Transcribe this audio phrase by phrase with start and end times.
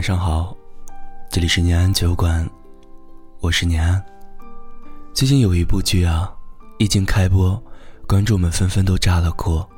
[0.00, 0.56] 晚上好，
[1.30, 2.48] 这里是年安酒馆，
[3.40, 4.02] 我是年安。
[5.12, 6.34] 最近有一部剧啊，
[6.78, 7.62] 一经开播，
[8.08, 9.68] 观众们纷纷都炸了锅，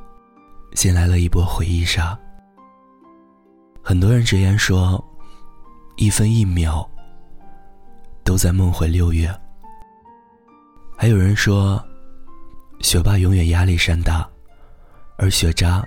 [0.75, 2.17] 先来了一波回忆杀。
[3.83, 5.05] 很多人直言说，
[5.97, 6.89] 一分一秒
[8.23, 9.29] 都在梦回六月。
[10.97, 11.85] 还有人说，
[12.79, 14.25] 学霸永远压力山大，
[15.19, 15.85] 而学渣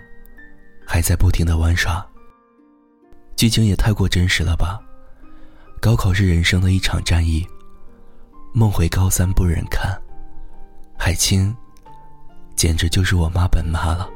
[0.85, 2.05] 还在不停的玩耍。
[3.35, 4.79] 剧情也太过真实了吧！
[5.81, 7.45] 高考是人生的一场战役，
[8.53, 9.95] 梦回高三不忍看，
[10.97, 11.55] 海清
[12.55, 14.09] 简直就是我妈本妈了。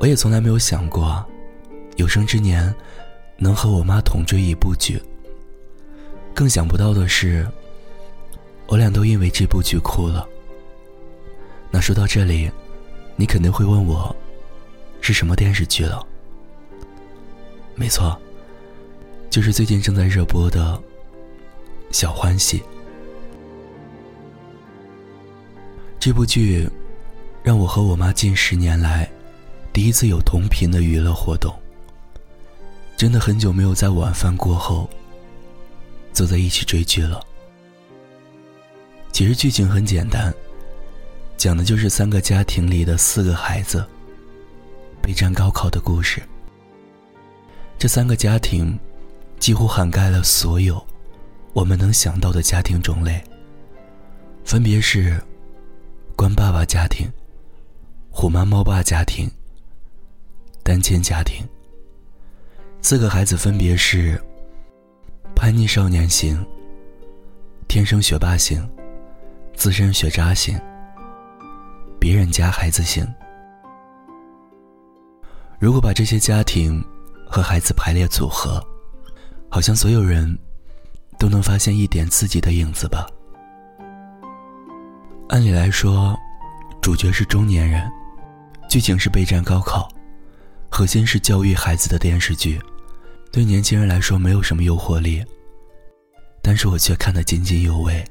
[0.00, 1.24] 我也从来没有想过，
[1.96, 2.74] 有生之年
[3.36, 5.00] 能和我妈同追一部剧。
[6.34, 7.46] 更想不到的是，
[8.66, 10.26] 我俩都因为这部剧哭了。
[11.70, 12.50] 那说到这里，
[13.16, 14.14] 你肯定会问我，
[15.00, 16.04] 是什么电视剧了？
[17.74, 18.18] 没错，
[19.30, 20.80] 就是最近正在热播的
[21.96, 22.58] 《小欢喜》。
[26.00, 26.68] 这部剧
[27.42, 29.08] 让我和我妈近十年来。
[29.72, 31.54] 第一次有同频的娱乐活动，
[32.96, 34.88] 真的很久没有在晚饭过后
[36.14, 37.20] 坐在一起追剧了。
[39.12, 40.32] 其实剧情很简单，
[41.36, 43.86] 讲的就是三个家庭里的四个孩子
[45.06, 46.20] 备战高考的故事。
[47.78, 48.76] 这三个家庭
[49.38, 50.84] 几乎涵盖了所有
[51.52, 53.22] 我们能想到的家庭种类，
[54.44, 55.22] 分别是
[56.16, 57.08] 官爸爸家庭、
[58.10, 59.30] 虎妈猫爸家庭。
[60.64, 61.46] 单亲家庭，
[62.82, 64.20] 四个孩子分别是：
[65.36, 66.44] 叛逆少年型、
[67.68, 68.68] 天生学霸型、
[69.54, 70.60] 资深学渣型、
[72.00, 73.06] 别人家孩子型。
[75.58, 76.84] 如果把这些家庭
[77.26, 78.62] 和孩子排列组合，
[79.50, 80.38] 好像所有人
[81.18, 83.06] 都能发现一点自己的影子吧。
[85.28, 86.16] 按理来说，
[86.82, 87.90] 主角是中年人，
[88.68, 89.88] 剧情是备战高考。
[90.70, 92.60] 核心是教育孩子的电视剧，
[93.32, 95.24] 对年轻人来说没有什么诱惑力，
[96.42, 98.04] 但是我却看得津津有味，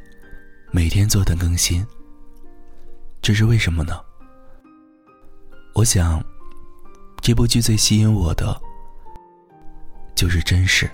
[0.72, 1.86] 每天坐等更新。
[3.22, 4.00] 这是为什么呢？
[5.74, 6.24] 我想，
[7.25, 8.56] 这部剧最吸引我的
[10.13, 10.88] 就是真实。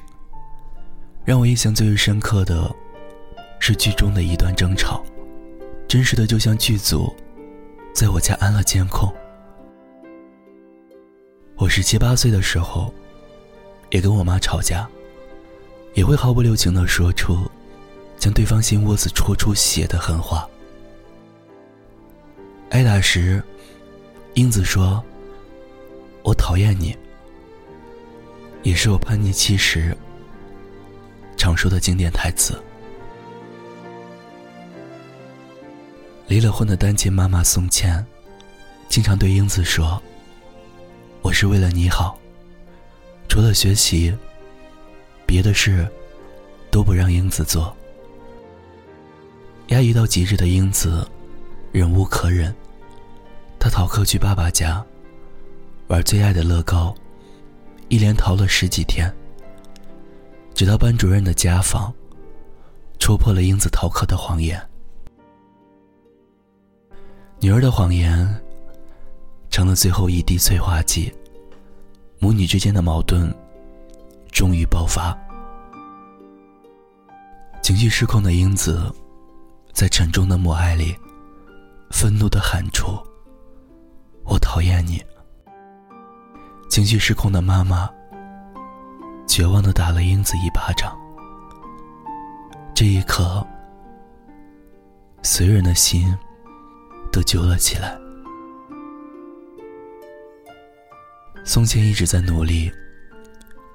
[1.25, 2.73] 让我印象最为深刻的，
[3.59, 5.03] 是剧中的一段争吵，
[5.89, 7.13] 真实的就像剧组
[7.93, 9.13] 在我家安了监控。
[11.57, 12.93] 我十七八岁的时候，
[13.89, 14.87] 也跟我妈吵架，
[15.95, 17.39] 也会毫不留情的说出
[18.17, 20.47] 将对方心窝子戳出血的狠话。
[22.69, 23.43] 挨打时，
[24.35, 25.03] 英子说
[26.23, 26.97] ：“我讨厌你。”
[28.63, 29.97] 也是我叛逆期时
[31.35, 32.61] 常说的经典台词。
[36.27, 38.05] 离了婚的单亲妈妈宋茜，
[38.87, 40.01] 经常对英子说。
[41.23, 42.19] 我是为了你好，
[43.27, 44.15] 除了学习，
[45.25, 45.87] 别的事
[46.69, 47.75] 都不让英子做。
[49.67, 51.07] 压抑到极致的英子，
[51.71, 52.55] 忍无可忍，
[53.59, 54.85] 她逃课去爸爸家
[55.91, 56.95] 玩最爱的乐高，
[57.89, 59.13] 一连逃了十几天，
[60.53, 61.93] 直到班主任的家访
[62.97, 64.57] 戳破了英子逃课的谎言。
[67.41, 68.25] 女儿的谎言。
[69.49, 71.13] 成了最后一滴催化剂，
[72.19, 73.29] 母女之间的矛盾
[74.31, 75.13] 终于爆发。
[77.61, 78.89] 情绪失控的英子，
[79.73, 80.95] 在沉重的母爱里，
[81.89, 82.97] 愤怒的喊出
[84.23, 85.03] ：“我讨厌你。”
[86.71, 87.89] 情绪失控的妈妈，
[89.27, 90.97] 绝望的打了英子一巴掌。
[92.73, 93.45] 这一刻，
[95.21, 96.17] 所有人的心
[97.11, 97.99] 都揪了起来。
[101.43, 102.71] 宋茜一直在努力，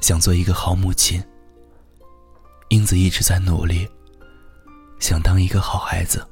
[0.01, 1.23] 想做一个好母亲。
[2.71, 3.87] 英子一直在努力，
[5.01, 6.27] 想当一个好孩子。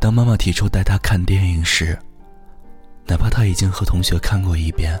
[0.00, 1.98] 当妈妈提出带她看电影时，
[3.06, 4.98] 哪怕他已经和同学看过一遍，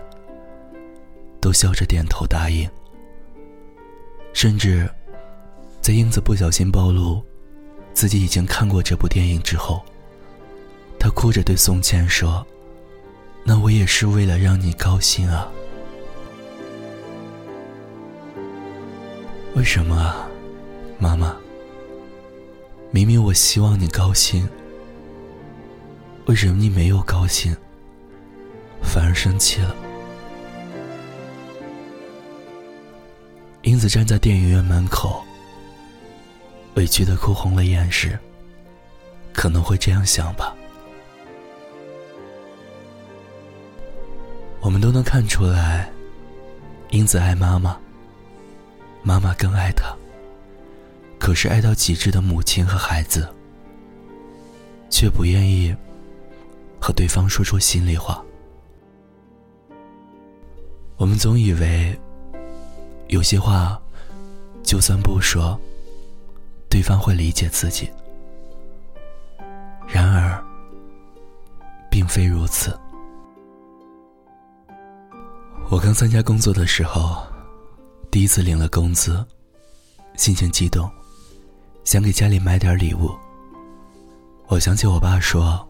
[1.40, 2.68] 都笑着点头答应。
[4.32, 4.88] 甚至，
[5.80, 7.22] 在英子不小心暴露
[7.92, 9.82] 自己已经看过这部电影之后，
[10.98, 12.46] 她哭着对宋茜说。
[13.44, 15.50] 那我也是为了让你高兴啊！
[19.56, 20.28] 为什么啊，
[20.96, 21.36] 妈妈？
[22.92, 24.48] 明明我希望你高兴，
[26.26, 27.56] 为什么你没有高兴，
[28.82, 29.74] 反而生气了？
[33.62, 35.22] 英子站在电影院门口，
[36.74, 38.18] 委屈的哭红了眼时，
[39.32, 40.54] 可能会这样想吧。
[44.60, 45.90] 我们都能看出来，
[46.90, 47.78] 英子爱妈妈，
[49.02, 49.94] 妈妈更爱她。
[51.18, 53.32] 可是爱到极致的母亲和孩子，
[54.90, 55.74] 却不愿意
[56.80, 58.22] 和对方说出心里话。
[61.02, 61.98] 我们总以为，
[63.08, 63.76] 有些话，
[64.62, 65.58] 就算不说，
[66.70, 67.90] 对方会理解自己。
[69.88, 70.40] 然而，
[71.90, 72.78] 并非如此。
[75.70, 77.26] 我刚参加工作的时候，
[78.08, 79.26] 第一次领了工资，
[80.14, 80.88] 心情激动。
[81.82, 83.10] 想给家里买点礼物。
[84.46, 85.68] 我想起我爸说，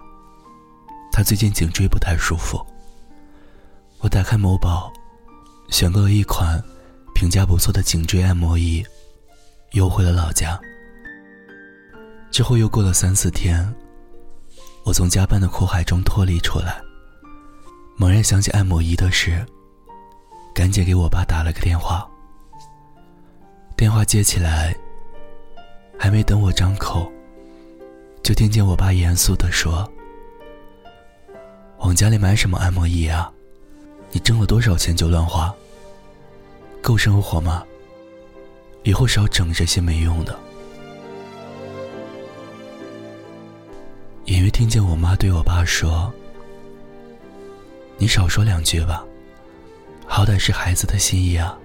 [1.10, 2.60] 他最近颈椎不太舒服。
[4.00, 4.92] 我打开某宝，
[5.72, 6.62] 选购了一款
[7.14, 8.84] 评价不错的颈椎按摩仪，
[9.70, 10.60] 邮回了老家。
[12.30, 13.74] 之后又过了三四天，
[14.84, 16.82] 我从加班的苦海中脱离出来，
[17.96, 19.44] 猛然想起按摩仪的事，
[20.54, 22.06] 赶紧给我爸打了个电话。
[23.74, 24.76] 电话接起来。
[25.98, 27.08] 还没等我张口，
[28.24, 29.88] 就听见我爸严肃地说
[31.78, 33.32] ：“往家里买什么按摩仪啊？
[34.10, 35.54] 你挣了多少钱就乱花？
[36.82, 37.64] 够生活吗？
[38.82, 40.36] 以后少整这些没用的。”
[44.26, 46.12] 隐约听见我妈对我爸说
[47.96, 49.02] ：“你少说两句吧，
[50.06, 51.58] 好歹是孩子的心意啊。”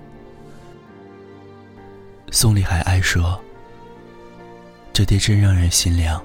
[2.32, 3.40] 宋丽还爱说。
[4.94, 6.20] 这爹真让人心凉。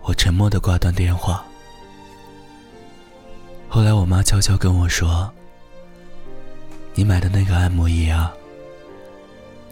[0.00, 1.44] 我沉默的挂断电话。
[3.68, 5.30] 后来我妈悄悄跟我说
[6.94, 8.32] ：“你买的那个按摩仪啊，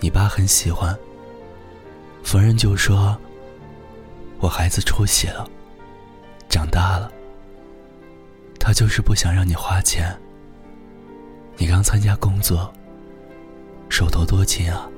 [0.01, 0.97] 你爸很喜欢。
[2.23, 3.17] 逢人就说，
[4.39, 5.49] 我孩子出息了，
[6.49, 7.13] 长大了。
[8.59, 10.19] 他就是不想让你花钱。
[11.57, 12.73] 你刚参加工作，
[13.89, 14.89] 手头多紧啊。”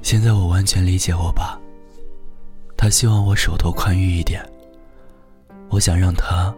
[0.00, 1.58] 现在我完全理解我爸，
[2.76, 4.42] 他希望我手头宽裕一点。
[5.70, 6.54] 我想让他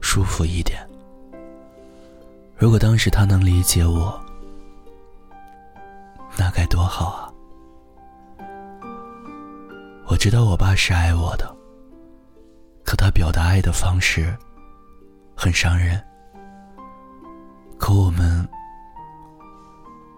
[0.00, 0.83] 舒服一点。
[2.56, 4.18] 如果当时他能理解我，
[6.38, 7.32] 那该多好啊！
[10.06, 11.54] 我知道我爸是爱我的，
[12.84, 14.34] 可他表达爱的方式
[15.36, 16.02] 很伤人。
[17.76, 18.48] 可我们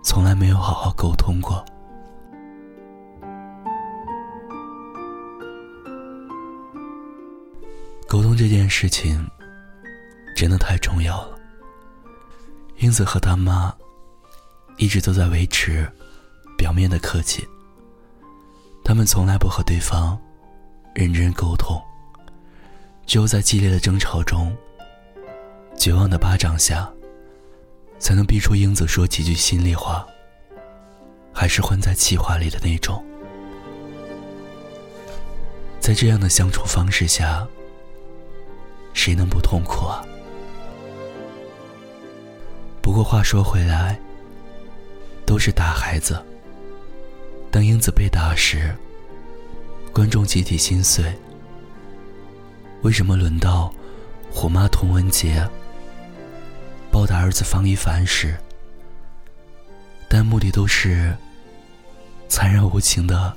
[0.04, 1.64] 从来没有好好沟通过。
[8.06, 9.26] 沟通这件事情
[10.36, 11.35] 真的太重要了。
[12.78, 13.74] 英子和他妈
[14.76, 15.90] 一直都在维持
[16.56, 17.46] 表面的客气，
[18.84, 20.18] 他们从来不和对方
[20.94, 21.80] 认真沟通，
[23.06, 24.54] 只有在激烈的争吵中、
[25.76, 26.90] 绝望的巴掌下，
[27.98, 30.06] 才能逼出英子说几句心里话，
[31.32, 33.04] 还是混在气话里的那种。
[35.80, 37.46] 在这样的相处方式下。
[38.92, 40.02] 谁能不痛苦啊？
[42.86, 43.98] 不过话说回来，
[45.26, 46.24] 都是打孩子。
[47.50, 48.72] 当英子被打时，
[49.92, 51.12] 观众集体心碎。
[52.82, 53.74] 为什么轮到
[54.30, 55.44] 虎妈童文杰
[56.92, 58.36] 暴打儿子方一凡时，
[60.08, 61.12] 弹幕里都是
[62.28, 63.36] 残忍无情的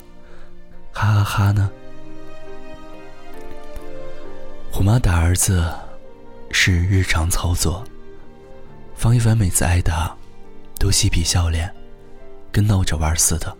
[0.92, 1.68] 哈哈哈呢？
[4.70, 5.68] 虎妈打儿子
[6.52, 7.84] 是日常操作，
[9.00, 10.14] 方一凡每次挨打
[10.78, 11.74] 都嬉皮笑脸，
[12.52, 13.56] 跟闹着玩似的。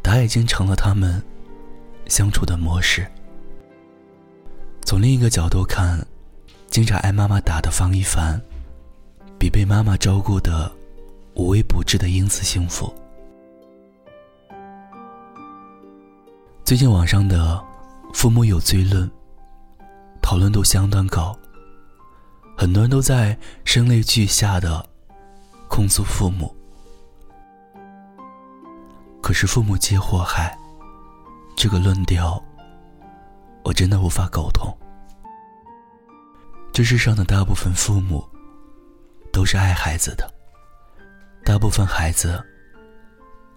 [0.00, 1.22] 打已经成了他们
[2.06, 3.06] 相处的模式。
[4.86, 6.02] 从另一个角度看，
[6.66, 8.40] 经常挨妈妈打的方一凡，
[9.38, 10.72] 比被妈妈照顾的
[11.34, 12.90] 无微不至的英子幸福。
[16.64, 17.62] 最近网上的
[18.14, 19.10] 父母有罪论。
[20.22, 21.38] 讨论度相当高，
[22.62, 24.88] 很多人都在声泪俱下的
[25.66, 26.54] 控诉父母。
[29.20, 30.56] 可是父母皆祸害，
[31.56, 32.40] 这个论调，
[33.64, 34.72] 我真的无法苟同。
[36.72, 38.24] 这世上的大部分父母，
[39.32, 40.32] 都是爱孩子的，
[41.44, 42.40] 大部分孩子，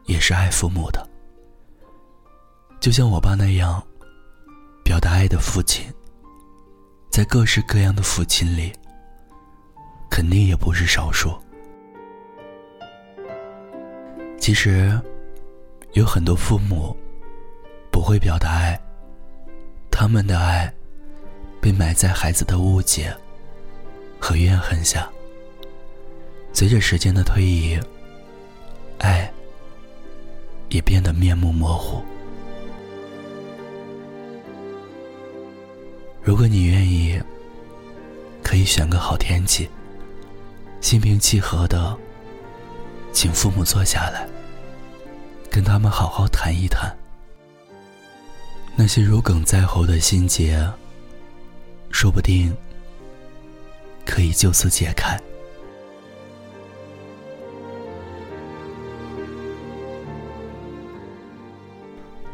[0.06, 1.08] 也是爱父母的。
[2.80, 3.86] 就像我爸那样，
[4.84, 5.86] 表达爱的父亲。
[7.12, 8.74] 在各式各样的父亲里，
[10.16, 11.38] 肯定也不是少数。
[14.38, 14.98] 其实
[15.92, 16.96] 有很多父母
[17.92, 18.80] 不会表达爱
[19.92, 20.74] 他们的爱
[21.60, 23.14] 被埋在孩子的误解
[24.18, 25.10] 和怨恨下。
[26.54, 27.78] 随着时间的推移
[29.00, 29.30] 爱
[30.70, 32.02] 也变得面目模糊。
[36.24, 37.22] 如果你愿意
[38.42, 39.70] 可以选个好天气
[40.86, 41.98] 心平气和的，
[43.12, 44.30] 请父母坐下来，
[45.50, 46.96] 跟他们好好谈一谈，
[48.76, 50.64] 那些如鲠在喉的心结，
[51.90, 52.56] 说不定
[54.06, 55.20] 可以就此解开。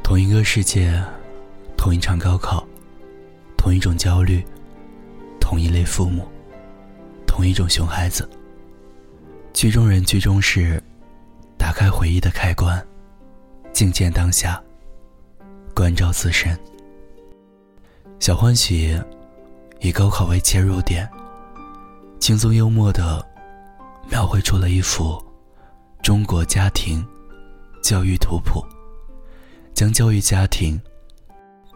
[0.03, 1.01] 同一个世界，
[1.77, 2.67] 同一场高考，
[3.57, 4.45] 同一种焦虑，
[5.39, 6.27] 同一类父母，
[7.25, 8.29] 同一种熊孩子。
[9.53, 10.81] 剧中人，剧中事，
[11.57, 12.83] 打开回忆的开关，
[13.73, 14.61] 静见当下，
[15.75, 16.57] 关照自身。
[18.19, 18.99] 小欢喜
[19.79, 21.07] 以高考为切入点，
[22.19, 23.23] 轻松幽默的
[24.09, 25.21] 描绘出了一幅
[26.01, 27.05] 中国家庭
[27.83, 28.65] 教育图谱。
[29.73, 30.79] 将教育家庭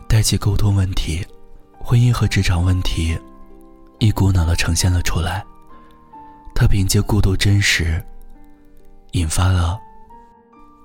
[0.07, 1.25] 代际沟通问题、
[1.79, 3.17] 婚姻和职场问题
[3.99, 5.43] 一股脑的呈现了出来。
[6.57, 8.01] 他凭借过度真实，
[9.11, 9.77] 引发了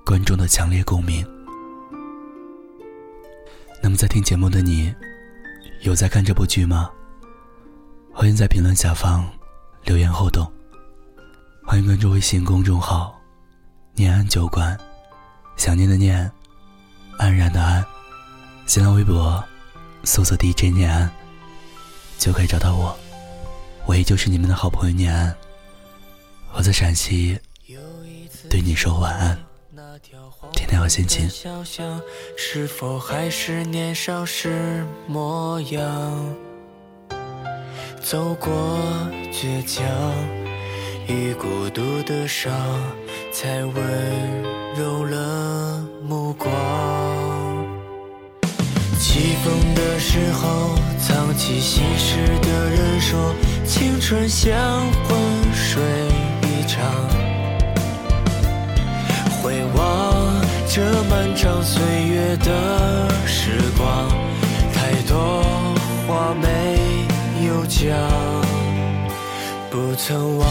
[0.05, 1.25] 观众的强烈共鸣。
[3.81, 4.93] 那么，在听节目的你，
[5.83, 6.91] 有在看这部剧吗？
[8.13, 9.25] 欢迎在评论下方
[9.85, 10.45] 留言互动。
[11.65, 13.17] 欢迎关注微信公众号
[13.95, 14.77] “念安酒馆”，
[15.57, 16.29] 想念的念。
[17.17, 17.85] 安然的安，
[18.67, 19.43] 新浪微博
[20.03, 21.09] 搜索 DJ 念安，
[22.19, 22.99] 就可以找到我。
[23.87, 25.37] 我依旧是你们的好朋友念安。
[26.53, 27.39] 我在陕西，
[28.49, 29.39] 对你说晚安。
[30.53, 31.29] 天天好心情。
[32.37, 36.37] 是否还是年少时模样？
[38.03, 38.51] 走过
[39.33, 39.85] 倔强
[41.07, 42.53] 与孤独的伤，
[43.33, 43.75] 才温
[44.77, 46.51] 柔了目光。
[48.99, 53.35] 起风的时候，藏起心事的人说，
[53.67, 54.53] 青春像
[55.05, 55.19] 昏
[55.55, 55.83] 睡
[56.71, 56.79] 场。
[59.43, 59.81] 回望
[60.69, 64.09] 这漫长岁月的时光，
[64.73, 65.43] 太多
[66.07, 66.47] 话没
[67.45, 67.89] 有讲。
[69.69, 70.49] 不曾忘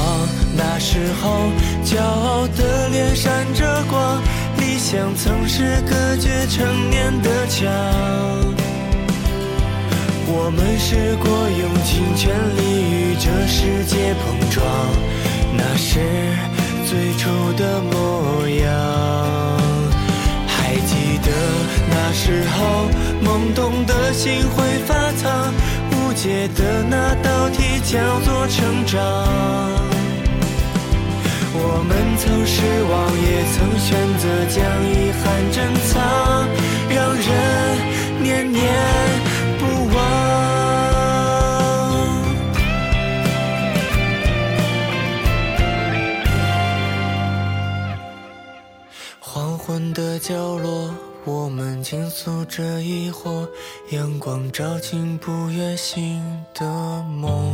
[0.57, 1.49] 那时候，
[1.85, 4.21] 骄傲的脸闪着光。
[4.57, 7.69] 理想曾是隔绝成年的墙，
[10.27, 11.29] 我们试过
[11.61, 12.59] 用尽全力
[12.91, 14.57] 与这世界碰撞，
[15.55, 15.99] 那是
[16.85, 18.67] 最初的模样。
[20.47, 21.31] 还记得
[21.89, 22.89] 那时候
[23.23, 25.53] 懵懂的心会发烫，
[25.91, 28.99] 无解的那道题叫做成长。
[31.61, 33.87] 我们曾失望，也曾选
[34.17, 35.57] 择将遗憾珍
[35.89, 35.99] 藏，
[36.89, 37.27] 让人
[38.21, 38.61] 念念
[39.57, 39.61] 不
[39.95, 40.18] 忘。
[52.49, 53.47] 着疑惑，
[53.91, 56.21] 阳光照进不愿醒
[56.53, 56.65] 的
[57.03, 57.53] 梦，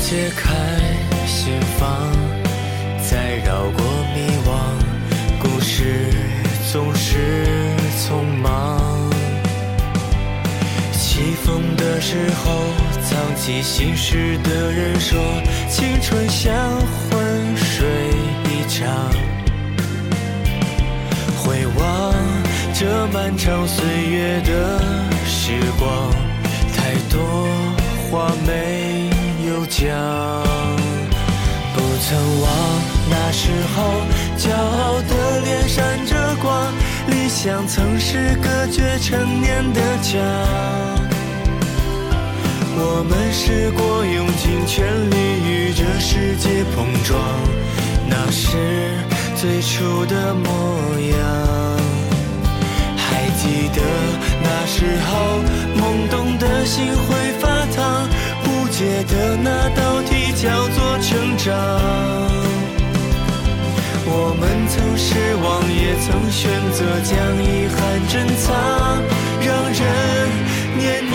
[0.00, 0.52] 解开。
[1.24, 1.88] 心房
[3.10, 4.50] 再绕过迷惘，
[5.40, 6.10] 故事
[6.70, 7.16] 总是
[7.98, 9.10] 匆忙。
[10.92, 12.52] 起风的时候，
[13.08, 15.18] 藏起心事的人说，
[15.70, 17.88] 青春像昏睡
[18.44, 19.10] 一场。
[21.38, 22.01] 回望
[23.12, 24.80] 漫长岁月的
[25.26, 26.10] 时光，
[26.74, 27.46] 太多
[28.10, 29.10] 话没
[29.46, 29.86] 有讲。
[31.74, 32.50] 不曾忘
[33.10, 33.82] 那时候，
[34.38, 36.72] 骄傲的脸闪着光，
[37.08, 40.18] 理想曾是隔绝成年的墙。
[42.74, 47.20] 我们试过用尽全力与这世界碰撞，
[48.08, 48.56] 那是
[49.36, 51.71] 最初的模样。
[53.74, 53.80] 的
[54.42, 55.40] 那时候，
[55.76, 58.08] 懵懂的心会发烫，
[58.42, 61.52] 不解的那道题叫做成长。
[64.04, 66.40] 我们曾失望，也曾选
[66.72, 67.12] 择将
[67.42, 67.76] 遗憾
[68.08, 68.50] 珍藏，
[69.40, 69.80] 让人
[70.76, 71.12] 念念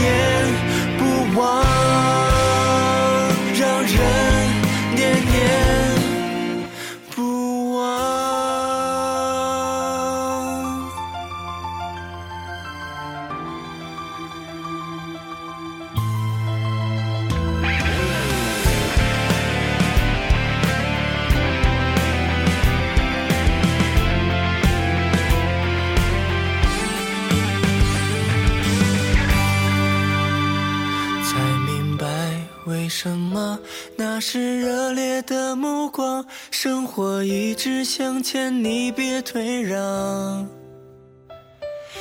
[0.98, 1.02] 不
[1.40, 2.27] 忘。
[34.30, 40.46] 是热烈的目光，生活一直向前，你别退让。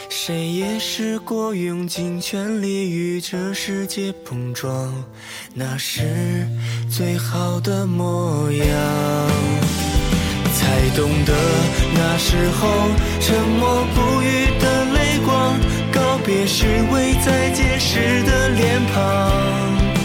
[0.08, 4.92] 谁也试过用尽全力与这世界碰撞，
[5.54, 6.48] 那是
[6.90, 8.66] 最好的模样。
[10.52, 11.32] 才懂得
[11.94, 12.68] 那时候
[13.20, 15.56] 沉默不语的泪光，
[15.92, 19.95] 告别时未再见时的脸庞。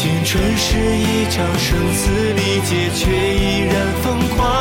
[0.00, 4.57] 青春是一场生死离劫，却依然疯狂。